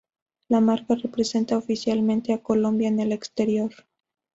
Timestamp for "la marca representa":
0.47-1.59